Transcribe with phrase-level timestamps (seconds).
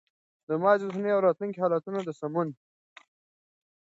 [0.47, 2.47] د ماضي، اوسني او راتلونکي حالتونو د سمون